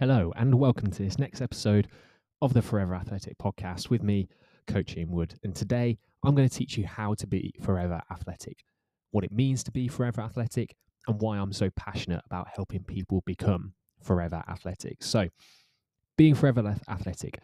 Hello, 0.00 0.32
and 0.36 0.54
welcome 0.54 0.92
to 0.92 1.02
this 1.02 1.18
next 1.18 1.40
episode 1.40 1.88
of 2.40 2.54
the 2.54 2.62
Forever 2.62 2.94
Athletic 2.94 3.36
podcast 3.36 3.90
with 3.90 4.00
me, 4.00 4.28
Coach 4.68 4.96
Ian 4.96 5.10
Wood. 5.10 5.34
And 5.42 5.56
today 5.56 5.98
I'm 6.24 6.36
going 6.36 6.48
to 6.48 6.54
teach 6.54 6.78
you 6.78 6.86
how 6.86 7.14
to 7.14 7.26
be 7.26 7.52
forever 7.60 8.00
athletic, 8.08 8.62
what 9.10 9.24
it 9.24 9.32
means 9.32 9.64
to 9.64 9.72
be 9.72 9.88
forever 9.88 10.20
athletic, 10.20 10.76
and 11.08 11.20
why 11.20 11.36
I'm 11.38 11.52
so 11.52 11.70
passionate 11.70 12.22
about 12.26 12.46
helping 12.54 12.84
people 12.84 13.24
become 13.26 13.72
forever 14.00 14.44
athletic. 14.48 15.02
So, 15.02 15.30
being 16.16 16.36
forever 16.36 16.76
athletic, 16.88 17.40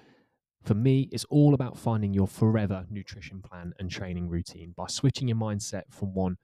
for 0.63 0.75
me, 0.75 1.09
is 1.11 1.25
all 1.31 1.55
about 1.55 1.77
finding 1.77 2.15
your 2.15 2.29
forever 2.29 2.87
nutrition 2.89 3.43
plan 3.43 3.73
and 3.81 3.91
training 3.91 4.29
routine 4.29 4.75
by 4.77 4.87
switching 4.87 5.27
your 5.27 5.39
mindset 5.39 5.83
from 5.91 6.15
one 6.15 6.37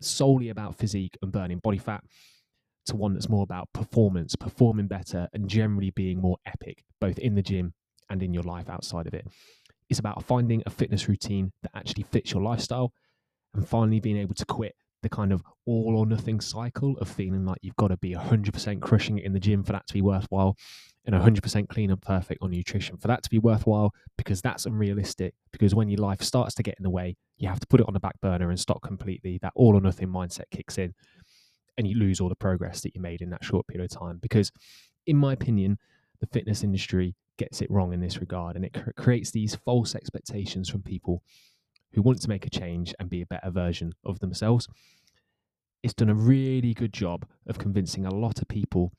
solely 0.00 0.50
about 0.50 0.76
physique 0.76 1.18
and 1.20 1.32
burning 1.32 1.58
body 1.58 1.78
fat 1.78 2.04
to 2.88 2.96
one 2.96 3.14
that's 3.14 3.28
more 3.28 3.42
about 3.42 3.68
performance, 3.72 4.36
performing 4.36 4.86
better, 4.86 5.28
and 5.32 5.48
generally 5.48 5.90
being 5.90 6.20
more 6.20 6.36
epic, 6.46 6.84
both 7.00 7.18
in 7.18 7.34
the 7.34 7.42
gym 7.42 7.74
and 8.10 8.22
in 8.22 8.34
your 8.34 8.42
life 8.42 8.68
outside 8.68 9.06
of 9.06 9.14
it. 9.14 9.26
It's 9.88 10.00
about 10.00 10.22
finding 10.24 10.62
a 10.66 10.70
fitness 10.70 11.08
routine 11.08 11.52
that 11.62 11.72
actually 11.74 12.04
fits 12.04 12.32
your 12.32 12.42
lifestyle 12.42 12.92
and 13.54 13.66
finally 13.66 14.00
being 14.00 14.18
able 14.18 14.34
to 14.34 14.44
quit 14.44 14.74
the 15.02 15.08
kind 15.08 15.32
of 15.32 15.42
all 15.66 15.96
or 15.96 16.06
nothing 16.06 16.40
cycle 16.40 16.96
of 16.98 17.08
feeling 17.08 17.44
like 17.44 17.58
you've 17.62 17.76
got 17.76 17.88
to 17.88 17.96
be 17.98 18.14
100% 18.14 18.80
crushing 18.80 19.18
it 19.18 19.24
in 19.24 19.32
the 19.32 19.40
gym 19.40 19.62
for 19.62 19.72
that 19.72 19.86
to 19.86 19.94
be 19.94 20.02
worthwhile 20.02 20.56
and 21.04 21.14
100% 21.14 21.68
clean 21.68 21.90
and 21.90 22.02
perfect 22.02 22.42
on 22.42 22.50
nutrition 22.50 22.96
for 22.96 23.08
that 23.08 23.22
to 23.22 23.30
be 23.30 23.38
worthwhile 23.38 23.92
because 24.16 24.42
that's 24.42 24.66
unrealistic 24.66 25.34
because 25.52 25.74
when 25.74 25.88
your 25.88 26.00
life 26.00 26.20
starts 26.20 26.54
to 26.54 26.62
get 26.62 26.74
in 26.78 26.82
the 26.82 26.90
way 26.90 27.16
you 27.36 27.48
have 27.48 27.60
to 27.60 27.66
put 27.66 27.80
it 27.80 27.86
on 27.86 27.94
the 27.94 28.00
back 28.00 28.20
burner 28.20 28.50
and 28.50 28.58
stop 28.58 28.82
completely 28.82 29.38
that 29.40 29.52
all 29.54 29.76
or 29.76 29.80
nothing 29.80 30.08
mindset 30.08 30.50
kicks 30.50 30.76
in 30.76 30.92
and 31.78 31.86
you 31.86 31.96
lose 31.96 32.20
all 32.20 32.28
the 32.28 32.34
progress 32.34 32.82
that 32.82 32.94
you 32.94 33.00
made 33.00 33.22
in 33.22 33.30
that 33.30 33.44
short 33.44 33.66
period 33.68 33.90
of 33.90 33.98
time. 33.98 34.18
Because, 34.20 34.52
in 35.06 35.16
my 35.16 35.32
opinion, 35.32 35.78
the 36.20 36.26
fitness 36.26 36.62
industry 36.62 37.14
gets 37.38 37.62
it 37.62 37.70
wrong 37.70 37.92
in 37.92 38.00
this 38.00 38.18
regard 38.18 38.56
and 38.56 38.64
it 38.64 38.74
cr- 38.74 38.90
creates 38.96 39.30
these 39.30 39.54
false 39.64 39.94
expectations 39.94 40.68
from 40.68 40.82
people 40.82 41.22
who 41.92 42.02
want 42.02 42.20
to 42.20 42.28
make 42.28 42.44
a 42.44 42.50
change 42.50 42.94
and 42.98 43.08
be 43.08 43.22
a 43.22 43.26
better 43.26 43.50
version 43.50 43.92
of 44.04 44.18
themselves. 44.18 44.68
It's 45.82 45.94
done 45.94 46.10
a 46.10 46.14
really 46.14 46.74
good 46.74 46.92
job 46.92 47.24
of 47.46 47.58
convincing 47.58 48.04
a 48.04 48.14
lot 48.14 48.42
of 48.42 48.48
people 48.48 48.92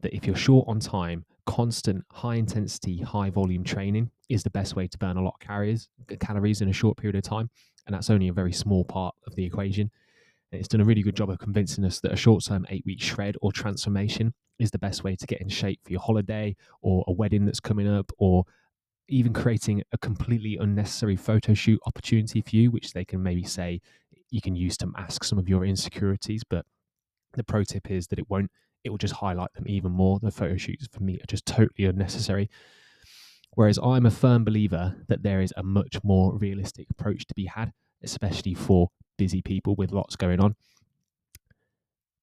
that 0.00 0.14
if 0.14 0.26
you're 0.26 0.34
short 0.34 0.66
on 0.66 0.80
time, 0.80 1.26
constant, 1.44 2.04
high 2.10 2.36
intensity, 2.36 3.00
high 3.00 3.30
volume 3.30 3.64
training 3.64 4.10
is 4.28 4.42
the 4.42 4.50
best 4.50 4.74
way 4.74 4.86
to 4.86 4.98
burn 4.98 5.16
a 5.16 5.22
lot 5.22 5.34
of 5.34 5.46
calories, 5.46 5.88
calories 6.20 6.62
in 6.62 6.68
a 6.70 6.72
short 6.72 6.96
period 6.96 7.16
of 7.16 7.22
time. 7.22 7.50
And 7.86 7.94
that's 7.94 8.10
only 8.10 8.28
a 8.28 8.32
very 8.32 8.52
small 8.52 8.84
part 8.84 9.14
of 9.26 9.34
the 9.34 9.44
equation. 9.44 9.90
It's 10.50 10.68
done 10.68 10.80
a 10.80 10.84
really 10.84 11.02
good 11.02 11.16
job 11.16 11.30
of 11.30 11.38
convincing 11.38 11.84
us 11.84 12.00
that 12.00 12.12
a 12.12 12.16
short 12.16 12.44
term 12.44 12.66
eight 12.70 12.84
week 12.86 13.00
shred 13.00 13.36
or 13.42 13.52
transformation 13.52 14.32
is 14.58 14.70
the 14.70 14.78
best 14.78 15.04
way 15.04 15.14
to 15.14 15.26
get 15.26 15.40
in 15.40 15.48
shape 15.48 15.80
for 15.84 15.92
your 15.92 16.00
holiday 16.00 16.56
or 16.80 17.04
a 17.06 17.12
wedding 17.12 17.44
that's 17.44 17.60
coming 17.60 17.86
up 17.86 18.10
or 18.18 18.44
even 19.08 19.32
creating 19.32 19.82
a 19.92 19.98
completely 19.98 20.56
unnecessary 20.58 21.16
photo 21.16 21.54
shoot 21.54 21.80
opportunity 21.86 22.40
for 22.40 22.56
you, 22.56 22.70
which 22.70 22.92
they 22.92 23.04
can 23.04 23.22
maybe 23.22 23.44
say 23.44 23.80
you 24.30 24.40
can 24.40 24.54
use 24.54 24.76
to 24.76 24.86
mask 24.86 25.24
some 25.24 25.38
of 25.38 25.48
your 25.48 25.64
insecurities. 25.64 26.42
But 26.48 26.64
the 27.34 27.44
pro 27.44 27.64
tip 27.64 27.90
is 27.90 28.06
that 28.08 28.18
it 28.18 28.28
won't, 28.28 28.50
it 28.84 28.90
will 28.90 28.98
just 28.98 29.14
highlight 29.14 29.52
them 29.54 29.64
even 29.66 29.92
more. 29.92 30.18
The 30.20 30.30
photo 30.30 30.56
shoots 30.56 30.86
for 30.90 31.02
me 31.02 31.14
are 31.16 31.26
just 31.28 31.46
totally 31.46 31.86
unnecessary. 31.88 32.50
Whereas 33.52 33.78
I'm 33.82 34.06
a 34.06 34.10
firm 34.10 34.44
believer 34.44 34.96
that 35.08 35.22
there 35.22 35.40
is 35.40 35.52
a 35.56 35.62
much 35.62 35.98
more 36.04 36.36
realistic 36.36 36.88
approach 36.90 37.26
to 37.26 37.34
be 37.34 37.46
had, 37.46 37.72
especially 38.02 38.54
for 38.54 38.88
busy 39.18 39.42
people 39.42 39.74
with 39.74 39.92
lots 39.92 40.16
going 40.16 40.40
on, 40.40 40.56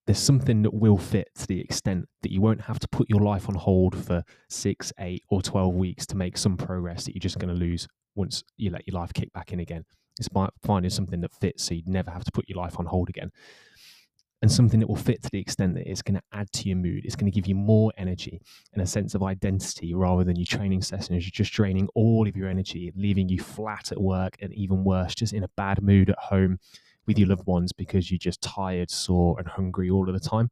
there's 0.07 0.19
something 0.19 0.61
that 0.63 0.73
will 0.73 0.97
fit 0.97 1.29
to 1.35 1.47
the 1.47 1.59
extent 1.59 2.07
that 2.21 2.31
you 2.31 2.41
won't 2.41 2.61
have 2.61 2.79
to 2.79 2.87
put 2.87 3.09
your 3.09 3.21
life 3.21 3.49
on 3.49 3.55
hold 3.55 3.95
for 3.95 4.23
six, 4.49 4.91
eight, 4.99 5.23
or 5.29 5.41
12 5.41 5.73
weeks 5.75 6.05
to 6.07 6.15
make 6.15 6.37
some 6.37 6.57
progress 6.57 7.05
that 7.05 7.13
you're 7.13 7.19
just 7.19 7.39
going 7.39 7.53
to 7.53 7.59
lose 7.59 7.87
once 8.15 8.43
you 8.57 8.69
let 8.69 8.87
your 8.87 8.99
life 8.99 9.13
kick 9.13 9.31
back 9.33 9.51
in 9.51 9.59
again. 9.59 9.83
It's 10.17 10.27
about 10.27 10.53
finding 10.63 10.89
something 10.89 11.21
that 11.21 11.33
fits 11.33 11.63
so 11.63 11.73
you 11.73 11.83
never 11.85 12.11
have 12.11 12.23
to 12.23 12.31
put 12.31 12.47
your 12.47 12.57
life 12.57 12.79
on 12.79 12.85
hold 12.85 13.09
again 13.09 13.31
and 14.41 14.51
something 14.51 14.79
that 14.79 14.87
will 14.87 14.95
fit 14.95 15.21
to 15.23 15.29
the 15.31 15.39
extent 15.39 15.75
that 15.75 15.89
it's 15.89 16.01
going 16.01 16.15
to 16.15 16.21
add 16.33 16.51
to 16.51 16.67
your 16.67 16.77
mood. 16.77 17.05
It's 17.05 17.15
going 17.15 17.31
to 17.31 17.35
give 17.35 17.47
you 17.47 17.55
more 17.55 17.91
energy 17.97 18.41
and 18.73 18.81
a 18.81 18.85
sense 18.85 19.15
of 19.15 19.23
identity 19.23 19.93
rather 19.93 20.23
than 20.23 20.35
your 20.35 20.45
training 20.45 20.81
sessions. 20.81 21.25
You're 21.25 21.31
just 21.31 21.53
draining 21.53 21.87
all 21.95 22.27
of 22.27 22.35
your 22.35 22.49
energy, 22.49 22.91
leaving 22.95 23.29
you 23.29 23.39
flat 23.39 23.91
at 23.91 23.99
work 23.99 24.37
and 24.41 24.53
even 24.53 24.83
worse, 24.83 25.15
just 25.15 25.33
in 25.33 25.43
a 25.43 25.49
bad 25.55 25.81
mood 25.81 26.09
at 26.09 26.19
home 26.19 26.59
with 27.07 27.17
your 27.17 27.29
loved 27.29 27.47
ones 27.47 27.71
because 27.71 28.11
you're 28.11 28.17
just 28.17 28.41
tired, 28.41 28.91
sore, 28.91 29.39
and 29.39 29.47
hungry 29.47 29.89
all 29.89 30.07
of 30.07 30.13
the 30.13 30.19
time. 30.19 30.49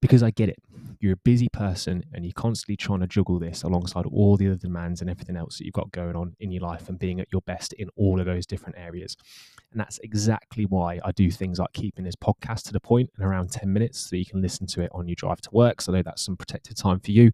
Because 0.00 0.22
I 0.22 0.30
get 0.30 0.48
it. 0.48 0.58
You're 1.04 1.12
a 1.12 1.16
busy 1.16 1.50
person 1.50 2.02
and 2.14 2.24
you're 2.24 2.32
constantly 2.32 2.78
trying 2.78 3.00
to 3.00 3.06
juggle 3.06 3.38
this 3.38 3.62
alongside 3.62 4.06
all 4.06 4.38
the 4.38 4.46
other 4.46 4.56
demands 4.56 5.02
and 5.02 5.10
everything 5.10 5.36
else 5.36 5.58
that 5.58 5.66
you've 5.66 5.74
got 5.74 5.92
going 5.92 6.16
on 6.16 6.34
in 6.40 6.50
your 6.50 6.62
life 6.62 6.88
and 6.88 6.98
being 6.98 7.20
at 7.20 7.28
your 7.30 7.42
best 7.42 7.74
in 7.74 7.90
all 7.94 8.20
of 8.20 8.24
those 8.24 8.46
different 8.46 8.78
areas. 8.78 9.14
And 9.70 9.78
that's 9.78 9.98
exactly 9.98 10.64
why 10.64 11.00
I 11.04 11.12
do 11.12 11.30
things 11.30 11.58
like 11.58 11.74
keeping 11.74 12.06
this 12.06 12.16
podcast 12.16 12.62
to 12.62 12.72
the 12.72 12.80
point 12.80 13.10
in 13.18 13.22
around 13.22 13.50
10 13.52 13.70
minutes 13.70 14.00
so 14.00 14.16
you 14.16 14.24
can 14.24 14.40
listen 14.40 14.66
to 14.68 14.80
it 14.80 14.90
on 14.94 15.06
your 15.06 15.14
drive 15.14 15.42
to 15.42 15.50
work. 15.52 15.82
So 15.82 15.92
I 15.92 15.96
know 15.96 16.02
that's 16.04 16.24
some 16.24 16.38
protected 16.38 16.78
time 16.78 17.00
for 17.00 17.10
you. 17.10 17.32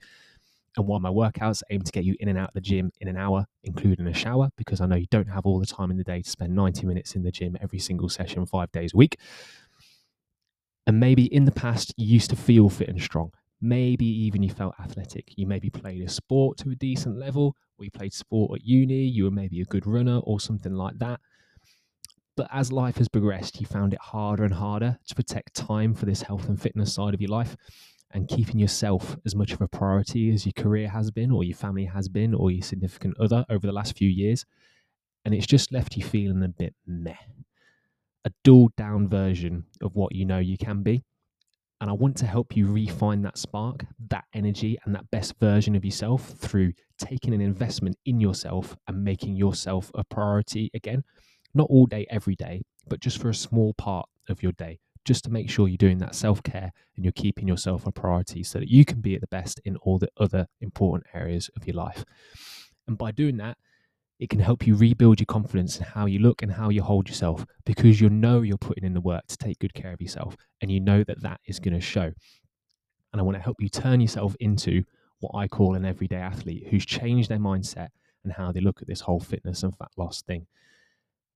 And 0.76 0.88
while 0.88 0.98
my 0.98 1.10
workouts 1.10 1.62
aim 1.70 1.82
to 1.82 1.92
get 1.92 2.02
you 2.02 2.16
in 2.18 2.28
and 2.28 2.38
out 2.38 2.48
of 2.48 2.54
the 2.54 2.60
gym 2.60 2.90
in 3.00 3.06
an 3.06 3.16
hour, 3.16 3.46
including 3.62 4.08
a 4.08 4.14
shower, 4.14 4.48
because 4.56 4.80
I 4.80 4.86
know 4.86 4.96
you 4.96 5.06
don't 5.12 5.28
have 5.28 5.46
all 5.46 5.60
the 5.60 5.66
time 5.66 5.92
in 5.92 5.96
the 5.96 6.02
day 6.02 6.22
to 6.22 6.28
spend 6.28 6.56
90 6.56 6.88
minutes 6.88 7.14
in 7.14 7.22
the 7.22 7.30
gym 7.30 7.56
every 7.60 7.78
single 7.78 8.08
session, 8.08 8.44
five 8.46 8.72
days 8.72 8.94
a 8.94 8.96
week. 8.96 9.16
And 10.88 10.98
maybe 10.98 11.32
in 11.32 11.44
the 11.44 11.52
past, 11.52 11.94
you 11.96 12.06
used 12.06 12.30
to 12.30 12.36
feel 12.36 12.68
fit 12.68 12.88
and 12.88 13.00
strong. 13.00 13.30
Maybe 13.60 14.06
even 14.06 14.42
you 14.42 14.50
felt 14.50 14.74
athletic. 14.80 15.34
You 15.36 15.46
maybe 15.46 15.70
played 15.70 16.02
a 16.02 16.08
sport 16.08 16.56
to 16.58 16.70
a 16.70 16.74
decent 16.74 17.18
level, 17.18 17.56
or 17.78 17.84
you 17.84 17.90
played 17.90 18.12
sport 18.12 18.60
at 18.60 18.66
uni, 18.66 19.04
you 19.04 19.24
were 19.24 19.30
maybe 19.30 19.60
a 19.60 19.66
good 19.66 19.86
runner 19.86 20.18
or 20.18 20.40
something 20.40 20.74
like 20.74 20.98
that. 20.98 21.20
But 22.36 22.48
as 22.52 22.72
life 22.72 22.96
has 22.96 23.08
progressed, 23.08 23.60
you 23.60 23.66
found 23.66 23.92
it 23.92 24.00
harder 24.00 24.44
and 24.44 24.54
harder 24.54 24.98
to 25.08 25.14
protect 25.14 25.54
time 25.54 25.94
for 25.94 26.06
this 26.06 26.22
health 26.22 26.48
and 26.48 26.60
fitness 26.60 26.94
side 26.94 27.12
of 27.12 27.20
your 27.20 27.30
life 27.30 27.56
and 28.12 28.28
keeping 28.28 28.58
yourself 28.58 29.16
as 29.26 29.36
much 29.36 29.52
of 29.52 29.60
a 29.60 29.68
priority 29.68 30.32
as 30.32 30.46
your 30.46 30.54
career 30.54 30.88
has 30.88 31.10
been, 31.10 31.30
or 31.30 31.44
your 31.44 31.56
family 31.56 31.84
has 31.84 32.08
been, 32.08 32.34
or 32.34 32.50
your 32.50 32.62
significant 32.62 33.14
other 33.20 33.44
over 33.50 33.66
the 33.66 33.72
last 33.72 33.96
few 33.96 34.08
years. 34.08 34.46
And 35.24 35.34
it's 35.34 35.46
just 35.46 35.70
left 35.70 35.96
you 35.96 36.02
feeling 36.02 36.42
a 36.42 36.48
bit 36.48 36.74
meh, 36.86 37.14
a 38.24 38.30
dulled 38.42 38.74
down 38.74 39.06
version 39.06 39.66
of 39.82 39.94
what 39.94 40.14
you 40.14 40.24
know 40.24 40.38
you 40.38 40.56
can 40.56 40.82
be. 40.82 41.04
And 41.80 41.88
I 41.88 41.94
want 41.94 42.16
to 42.18 42.26
help 42.26 42.56
you 42.56 42.66
refine 42.66 43.22
that 43.22 43.38
spark, 43.38 43.86
that 44.08 44.24
energy, 44.34 44.78
and 44.84 44.94
that 44.94 45.10
best 45.10 45.34
version 45.40 45.74
of 45.74 45.84
yourself 45.84 46.34
through 46.38 46.72
taking 46.98 47.32
an 47.32 47.40
investment 47.40 47.96
in 48.04 48.20
yourself 48.20 48.76
and 48.86 49.02
making 49.02 49.36
yourself 49.36 49.90
a 49.94 50.04
priority 50.04 50.70
again 50.74 51.02
not 51.54 51.68
all 51.70 51.86
day, 51.86 52.06
every 52.10 52.36
day, 52.36 52.62
but 52.88 53.00
just 53.00 53.20
for 53.20 53.28
a 53.28 53.34
small 53.34 53.74
part 53.74 54.08
of 54.28 54.42
your 54.42 54.52
day, 54.52 54.78
just 55.04 55.24
to 55.24 55.30
make 55.30 55.50
sure 55.50 55.68
you're 55.68 55.76
doing 55.76 55.98
that 55.98 56.14
self 56.14 56.42
care 56.42 56.72
and 56.96 57.04
you're 57.04 57.12
keeping 57.12 57.48
yourself 57.48 57.86
a 57.86 57.92
priority 57.92 58.42
so 58.42 58.58
that 58.58 58.68
you 58.68 58.84
can 58.84 59.00
be 59.00 59.14
at 59.14 59.20
the 59.20 59.26
best 59.28 59.60
in 59.64 59.76
all 59.78 59.98
the 59.98 60.10
other 60.16 60.46
important 60.60 61.06
areas 61.14 61.50
of 61.56 61.66
your 61.66 61.76
life. 61.76 62.04
And 62.86 62.96
by 62.96 63.12
doing 63.12 63.36
that, 63.38 63.56
it 64.20 64.28
can 64.28 64.38
help 64.38 64.66
you 64.66 64.74
rebuild 64.76 65.18
your 65.18 65.26
confidence 65.26 65.78
in 65.78 65.84
how 65.84 66.04
you 66.04 66.18
look 66.18 66.42
and 66.42 66.52
how 66.52 66.68
you 66.68 66.82
hold 66.82 67.08
yourself 67.08 67.46
because 67.64 68.02
you 68.02 68.10
know 68.10 68.42
you're 68.42 68.58
putting 68.58 68.84
in 68.84 68.92
the 68.92 69.00
work 69.00 69.26
to 69.26 69.36
take 69.38 69.58
good 69.58 69.72
care 69.72 69.94
of 69.94 70.00
yourself 70.00 70.36
and 70.60 70.70
you 70.70 70.78
know 70.78 71.02
that 71.02 71.22
that 71.22 71.40
is 71.46 71.58
going 71.58 71.72
to 71.72 71.80
show. 71.80 72.12
And 73.12 73.20
I 73.20 73.22
want 73.22 73.38
to 73.38 73.42
help 73.42 73.56
you 73.60 73.70
turn 73.70 73.98
yourself 73.98 74.36
into 74.38 74.84
what 75.20 75.34
I 75.34 75.48
call 75.48 75.74
an 75.74 75.86
everyday 75.86 76.16
athlete 76.16 76.66
who's 76.70 76.84
changed 76.84 77.30
their 77.30 77.38
mindset 77.38 77.88
and 78.22 78.34
how 78.34 78.52
they 78.52 78.60
look 78.60 78.82
at 78.82 78.88
this 78.88 79.00
whole 79.00 79.20
fitness 79.20 79.62
and 79.62 79.74
fat 79.78 79.90
loss 79.96 80.20
thing. 80.20 80.46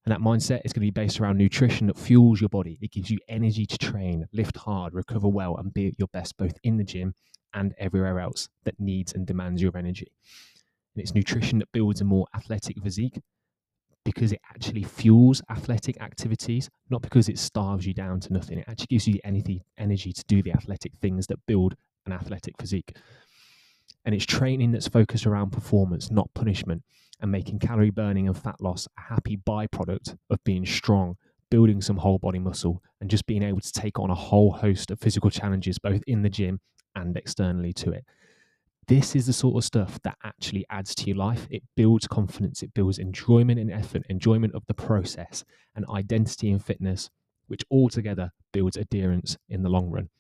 And 0.05 0.13
that 0.13 0.21
mindset 0.21 0.61
is 0.67 0.75
going 0.75 0.87
to 0.87 0.93
be 0.93 1.03
based 1.03 1.19
around 1.19 1.39
nutrition 1.39 1.87
that 1.87 1.97
fuels 1.97 2.39
your 2.39 2.51
body. 2.51 2.79
It 2.83 2.93
gives 2.93 3.11
you 3.11 3.19
energy 3.31 3.65
to 3.65 3.79
train, 3.79 4.29
lift 4.35 4.59
hard, 4.59 4.93
recover 4.93 5.29
well, 5.29 5.57
and 5.57 5.73
be 5.73 5.89
at 5.89 5.99
your 5.99 6.09
best 6.09 6.37
both 6.37 6.59
in 6.63 6.77
the 6.77 6.85
gym 6.85 7.15
and 7.55 7.75
everywhere 7.79 8.21
else 8.21 8.51
that 8.65 8.79
needs 8.79 9.15
and 9.15 9.27
demands 9.27 9.63
your 9.63 9.75
energy. 9.75 10.13
And 10.95 11.03
it's 11.03 11.15
nutrition 11.15 11.59
that 11.59 11.73
builds 11.73 12.01
a 12.01 12.05
more 12.05 12.27
athletic 12.35 12.83
physique 12.83 13.21
because 14.05 14.33
it 14.33 14.41
actually 14.51 14.83
fuels 14.83 15.43
athletic 15.51 16.01
activities, 16.01 16.69
not 16.91 17.03
because 17.03 17.29
it 17.29 17.39
starves 17.39 17.87
you 17.87 17.95
down 17.95 18.21
to 18.21 18.33
nothing. 18.33 18.59
It 18.59 18.67
actually 18.69 18.89
gives 18.91 19.09
you 19.09 19.19
energy 19.25 20.13
to 20.13 20.25
do 20.29 20.43
the 20.43 20.53
athletic 20.53 20.93
things 21.01 21.27
that 21.29 21.39
build 21.47 21.75
an 22.07 22.13
athletic 22.13 22.55
physique. 22.61 22.97
And 24.05 24.15
it's 24.15 24.27
training 24.27 24.73
that's 24.73 24.89
focused 24.89 25.27
around 25.27 25.51
performance, 25.51 26.11
not 26.11 26.29
punishment, 26.35 26.83
and 27.21 27.33
making 27.33 27.59
calorie 27.59 27.91
burning 27.91 28.27
and 28.27 28.37
fat 28.37 28.61
loss 28.61 28.87
a 28.99 29.01
happy 29.15 29.39
byproduct 29.39 30.17
of 30.29 30.45
being 30.45 30.67
strong, 30.67 31.17
building 31.51 31.81
some 31.81 31.97
whole 31.97 32.19
body 32.19 32.39
muscle, 32.39 32.83
and 33.01 33.09
just 33.09 33.25
being 33.25 33.43
able 33.43 33.61
to 33.61 33.73
take 33.73 33.99
on 33.99 34.11
a 34.11 34.15
whole 34.15 34.53
host 34.53 34.91
of 34.91 35.01
physical 35.01 35.31
challenges, 35.31 35.79
both 35.79 36.03
in 36.07 36.21
the 36.21 36.29
gym 36.29 36.61
and 36.95 37.17
externally 37.17 37.73
to 37.73 37.93
it. 37.93 38.05
This 38.87 39.17
is 39.17 39.27
the 39.27 39.33
sort 39.33 39.57
of 39.57 39.65
stuff 39.65 39.99
that 40.03 40.19
actually 40.25 40.67
adds 40.69 40.95
to 40.97 41.07
your 41.07 41.17
life. 41.17 41.47
It 41.51 41.63
builds 41.75 42.07
confidence, 42.07 42.63
it 42.63 42.75
builds 42.75 42.99
enjoyment 42.99 43.59
and 43.59 43.71
effort, 43.71 44.03
enjoyment 44.11 44.55
of 44.55 44.67
the 44.67 44.75
process, 44.75 45.45
and 45.75 45.87
identity 45.89 46.51
and 46.51 46.63
fitness, 46.63 47.09
which 47.47 47.63
altogether 47.71 48.31
builds 48.53 48.77
adherence 48.77 49.37
in 49.49 49.63
the 49.63 49.71
long 49.71 49.91
run. 49.91 50.11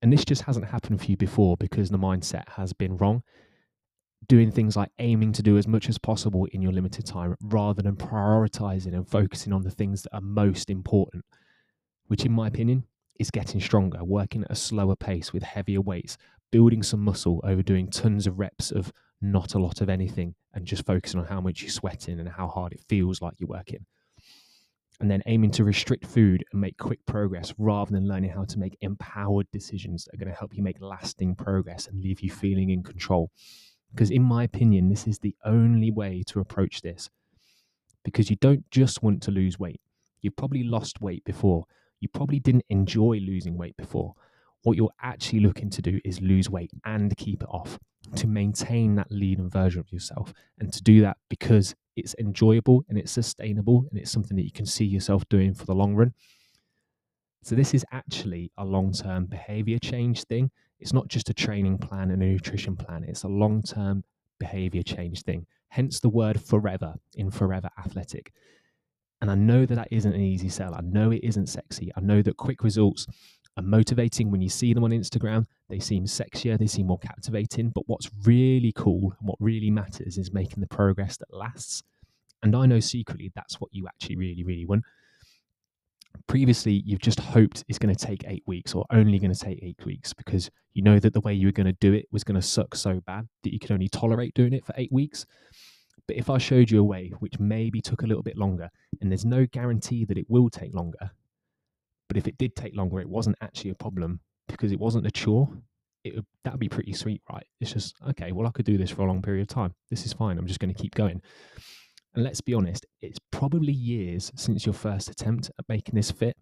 And 0.00 0.12
this 0.12 0.24
just 0.24 0.42
hasn't 0.42 0.66
happened 0.66 1.00
for 1.00 1.06
you 1.06 1.16
before 1.16 1.56
because 1.56 1.90
the 1.90 1.98
mindset 1.98 2.48
has 2.50 2.72
been 2.72 2.96
wrong. 2.96 3.22
Doing 4.28 4.50
things 4.50 4.76
like 4.76 4.90
aiming 4.98 5.32
to 5.32 5.42
do 5.42 5.58
as 5.58 5.68
much 5.68 5.88
as 5.88 5.98
possible 5.98 6.46
in 6.52 6.62
your 6.62 6.72
limited 6.72 7.06
time 7.06 7.36
rather 7.42 7.82
than 7.82 7.96
prioritizing 7.96 8.94
and 8.94 9.08
focusing 9.08 9.52
on 9.52 9.62
the 9.62 9.70
things 9.70 10.02
that 10.02 10.14
are 10.14 10.20
most 10.20 10.70
important, 10.70 11.24
which, 12.06 12.24
in 12.24 12.32
my 12.32 12.46
opinion, 12.48 12.84
is 13.18 13.30
getting 13.30 13.60
stronger, 13.60 14.02
working 14.04 14.42
at 14.42 14.50
a 14.50 14.54
slower 14.54 14.96
pace 14.96 15.32
with 15.32 15.42
heavier 15.42 15.80
weights, 15.80 16.18
building 16.50 16.82
some 16.82 17.00
muscle 17.00 17.40
over 17.44 17.62
doing 17.62 17.88
tons 17.88 18.26
of 18.26 18.38
reps 18.38 18.70
of 18.70 18.92
not 19.20 19.54
a 19.54 19.58
lot 19.58 19.80
of 19.80 19.88
anything 19.88 20.34
and 20.54 20.66
just 20.66 20.86
focusing 20.86 21.20
on 21.20 21.26
how 21.26 21.40
much 21.40 21.62
you're 21.62 21.70
sweating 21.70 22.20
and 22.20 22.28
how 22.28 22.48
hard 22.48 22.72
it 22.72 22.80
feels 22.88 23.20
like 23.20 23.34
you're 23.38 23.48
working. 23.48 23.84
And 25.00 25.10
then 25.10 25.22
aiming 25.26 25.50
to 25.52 25.64
restrict 25.64 26.06
food 26.06 26.44
and 26.52 26.60
make 26.60 26.78
quick 26.78 27.04
progress 27.04 27.52
rather 27.58 27.92
than 27.92 28.08
learning 28.08 28.30
how 28.30 28.44
to 28.44 28.58
make 28.58 28.78
empowered 28.80 29.46
decisions 29.52 30.04
that 30.04 30.14
are 30.14 30.18
going 30.18 30.32
to 30.32 30.38
help 30.38 30.54
you 30.54 30.62
make 30.62 30.80
lasting 30.80 31.34
progress 31.34 31.86
and 31.86 32.02
leave 32.02 32.20
you 32.20 32.30
feeling 32.30 32.70
in 32.70 32.82
control. 32.82 33.30
Because, 33.92 34.10
in 34.10 34.22
my 34.22 34.44
opinion, 34.44 34.88
this 34.88 35.06
is 35.06 35.18
the 35.18 35.34
only 35.44 35.90
way 35.90 36.22
to 36.28 36.40
approach 36.40 36.80
this. 36.80 37.10
Because 38.04 38.30
you 38.30 38.36
don't 38.36 38.70
just 38.70 39.02
want 39.02 39.22
to 39.24 39.30
lose 39.30 39.58
weight, 39.58 39.80
you've 40.22 40.36
probably 40.36 40.62
lost 40.62 41.00
weight 41.00 41.24
before, 41.24 41.66
you 42.00 42.08
probably 42.08 42.38
didn't 42.38 42.64
enjoy 42.70 43.18
losing 43.18 43.58
weight 43.58 43.76
before. 43.76 44.14
What 44.66 44.76
you're 44.76 44.90
actually 45.00 45.38
looking 45.38 45.70
to 45.70 45.80
do 45.80 46.00
is 46.04 46.20
lose 46.20 46.50
weight 46.50 46.72
and 46.84 47.16
keep 47.16 47.44
it 47.44 47.48
off 47.48 47.78
to 48.16 48.26
maintain 48.26 48.96
that 48.96 49.06
lean 49.12 49.48
version 49.48 49.78
of 49.78 49.92
yourself. 49.92 50.32
And 50.58 50.72
to 50.72 50.82
do 50.82 51.00
that 51.02 51.18
because 51.28 51.76
it's 51.94 52.16
enjoyable 52.18 52.84
and 52.88 52.98
it's 52.98 53.12
sustainable 53.12 53.86
and 53.88 54.00
it's 54.00 54.10
something 54.10 54.36
that 54.36 54.42
you 54.42 54.50
can 54.50 54.66
see 54.66 54.84
yourself 54.84 55.22
doing 55.28 55.54
for 55.54 55.66
the 55.66 55.74
long 55.76 55.94
run. 55.94 56.14
So, 57.44 57.54
this 57.54 57.74
is 57.74 57.84
actually 57.92 58.50
a 58.58 58.64
long 58.64 58.92
term 58.92 59.26
behavior 59.26 59.78
change 59.78 60.24
thing. 60.24 60.50
It's 60.80 60.92
not 60.92 61.06
just 61.06 61.30
a 61.30 61.34
training 61.34 61.78
plan 61.78 62.10
and 62.10 62.20
a 62.20 62.26
nutrition 62.26 62.74
plan, 62.74 63.04
it's 63.04 63.22
a 63.22 63.28
long 63.28 63.62
term 63.62 64.02
behavior 64.40 64.82
change 64.82 65.22
thing. 65.22 65.46
Hence 65.68 66.00
the 66.00 66.08
word 66.08 66.42
forever 66.42 66.94
in 67.14 67.30
Forever 67.30 67.70
Athletic. 67.78 68.32
And 69.20 69.30
I 69.30 69.36
know 69.36 69.64
that 69.64 69.76
that 69.76 69.88
isn't 69.92 70.12
an 70.12 70.20
easy 70.20 70.48
sell. 70.48 70.74
I 70.74 70.80
know 70.80 71.12
it 71.12 71.22
isn't 71.22 71.48
sexy. 71.48 71.92
I 71.96 72.00
know 72.00 72.20
that 72.20 72.36
quick 72.36 72.64
results 72.64 73.06
are 73.56 73.62
motivating 73.62 74.30
when 74.30 74.40
you 74.40 74.48
see 74.48 74.74
them 74.74 74.84
on 74.84 74.90
Instagram. 74.90 75.46
They 75.68 75.78
seem 75.78 76.04
sexier, 76.04 76.58
they 76.58 76.66
seem 76.66 76.86
more 76.86 76.98
captivating. 76.98 77.70
But 77.70 77.88
what's 77.88 78.10
really 78.24 78.72
cool 78.72 79.14
and 79.18 79.28
what 79.28 79.38
really 79.40 79.70
matters 79.70 80.18
is 80.18 80.32
making 80.32 80.60
the 80.60 80.66
progress 80.66 81.16
that 81.16 81.32
lasts. 81.32 81.82
And 82.42 82.54
I 82.54 82.66
know 82.66 82.80
secretly 82.80 83.32
that's 83.34 83.60
what 83.60 83.70
you 83.72 83.86
actually 83.88 84.16
really, 84.16 84.44
really 84.44 84.66
want. 84.66 84.84
Previously, 86.26 86.82
you've 86.84 87.00
just 87.00 87.20
hoped 87.20 87.64
it's 87.68 87.78
going 87.78 87.94
to 87.94 88.06
take 88.06 88.24
eight 88.26 88.42
weeks 88.46 88.74
or 88.74 88.84
only 88.90 89.18
going 89.18 89.32
to 89.32 89.38
take 89.38 89.58
eight 89.62 89.84
weeks 89.84 90.12
because 90.12 90.50
you 90.72 90.82
know 90.82 90.98
that 90.98 91.12
the 91.12 91.20
way 91.20 91.32
you 91.32 91.46
were 91.46 91.52
going 91.52 91.66
to 91.66 91.76
do 91.80 91.92
it 91.92 92.06
was 92.10 92.24
going 92.24 92.40
to 92.40 92.46
suck 92.46 92.74
so 92.74 93.00
bad 93.06 93.28
that 93.42 93.52
you 93.52 93.58
could 93.58 93.70
only 93.70 93.88
tolerate 93.88 94.34
doing 94.34 94.52
it 94.52 94.64
for 94.64 94.74
eight 94.76 94.92
weeks. 94.92 95.26
But 96.06 96.16
if 96.16 96.30
I 96.30 96.38
showed 96.38 96.70
you 96.70 96.80
a 96.80 96.84
way 96.84 97.12
which 97.18 97.38
maybe 97.38 97.80
took 97.80 98.02
a 98.02 98.06
little 98.06 98.22
bit 98.22 98.36
longer, 98.36 98.70
and 99.00 99.10
there's 99.10 99.24
no 99.24 99.46
guarantee 99.46 100.04
that 100.04 100.18
it 100.18 100.26
will 100.28 100.48
take 100.48 100.74
longer, 100.74 101.10
but 102.08 102.16
if 102.16 102.26
it 102.26 102.38
did 102.38 102.54
take 102.56 102.76
longer, 102.76 103.00
it 103.00 103.08
wasn't 103.08 103.36
actually 103.40 103.70
a 103.70 103.74
problem 103.74 104.20
because 104.48 104.72
it 104.72 104.78
wasn't 104.80 105.06
a 105.06 105.10
chore. 105.10 105.48
It 106.04 106.14
would, 106.14 106.26
that'd 106.44 106.60
be 106.60 106.68
pretty 106.68 106.92
sweet, 106.92 107.20
right? 107.30 107.46
It's 107.60 107.72
just 107.72 107.94
okay. 108.10 108.32
Well, 108.32 108.46
I 108.46 108.50
could 108.50 108.64
do 108.64 108.78
this 108.78 108.90
for 108.90 109.02
a 109.02 109.06
long 109.06 109.22
period 109.22 109.42
of 109.42 109.48
time. 109.48 109.74
This 109.90 110.06
is 110.06 110.12
fine. 110.12 110.38
I'm 110.38 110.46
just 110.46 110.60
going 110.60 110.72
to 110.72 110.80
keep 110.80 110.94
going. 110.94 111.20
And 112.14 112.24
let's 112.24 112.40
be 112.40 112.54
honest, 112.54 112.86
it's 113.02 113.18
probably 113.30 113.72
years 113.72 114.32
since 114.36 114.64
your 114.64 114.72
first 114.72 115.10
attempt 115.10 115.50
at 115.58 115.68
making 115.68 115.94
this 115.94 116.10
fit, 116.10 116.36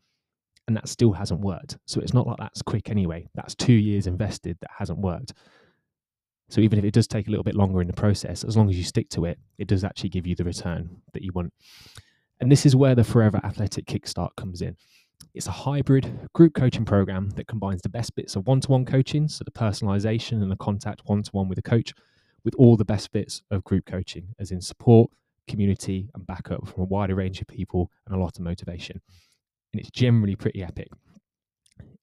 and 0.68 0.76
that 0.76 0.88
still 0.88 1.12
hasn't 1.12 1.40
worked. 1.40 1.78
So 1.86 2.00
it's 2.00 2.14
not 2.14 2.26
like 2.26 2.36
that's 2.38 2.62
quick 2.62 2.90
anyway. 2.90 3.26
That's 3.34 3.54
two 3.54 3.72
years 3.72 4.06
invested 4.06 4.56
that 4.60 4.70
hasn't 4.78 4.98
worked. 4.98 5.32
So 6.50 6.60
even 6.60 6.78
if 6.78 6.84
it 6.84 6.92
does 6.92 7.08
take 7.08 7.26
a 7.26 7.30
little 7.30 7.42
bit 7.42 7.56
longer 7.56 7.80
in 7.80 7.86
the 7.86 7.94
process, 7.94 8.44
as 8.44 8.56
long 8.56 8.68
as 8.68 8.76
you 8.76 8.84
stick 8.84 9.08
to 9.10 9.24
it, 9.24 9.38
it 9.58 9.66
does 9.66 9.82
actually 9.82 10.10
give 10.10 10.26
you 10.26 10.34
the 10.34 10.44
return 10.44 10.88
that 11.12 11.22
you 11.22 11.32
want. 11.34 11.52
And 12.40 12.52
this 12.52 12.66
is 12.66 12.76
where 12.76 12.94
the 12.94 13.04
Forever 13.04 13.40
Athletic 13.42 13.86
Kickstart 13.86 14.36
comes 14.36 14.60
in. 14.60 14.76
It's 15.34 15.46
a 15.48 15.52
hybrid 15.52 16.28
group 16.32 16.54
coaching 16.54 16.84
program 16.84 17.30
that 17.30 17.48
combines 17.48 17.82
the 17.82 17.88
best 17.88 18.14
bits 18.14 18.36
of 18.36 18.46
one 18.46 18.60
to 18.60 18.70
one 18.70 18.84
coaching, 18.84 19.26
so 19.28 19.44
the 19.44 19.50
personalization 19.50 20.42
and 20.42 20.50
the 20.50 20.56
contact 20.56 21.02
one 21.06 21.22
to 21.22 21.30
one 21.32 21.48
with 21.48 21.58
a 21.58 21.62
coach, 21.62 21.92
with 22.44 22.54
all 22.56 22.76
the 22.76 22.84
best 22.84 23.10
bits 23.10 23.42
of 23.50 23.64
group 23.64 23.84
coaching, 23.86 24.28
as 24.38 24.50
in 24.50 24.60
support, 24.60 25.10
community, 25.48 26.08
and 26.14 26.26
backup 26.26 26.68
from 26.68 26.82
a 26.82 26.86
wider 26.86 27.14
range 27.14 27.40
of 27.40 27.48
people 27.48 27.90
and 28.06 28.14
a 28.14 28.18
lot 28.18 28.36
of 28.36 28.44
motivation. 28.44 29.00
And 29.72 29.80
it's 29.80 29.90
generally 29.90 30.36
pretty 30.36 30.62
epic. 30.62 30.88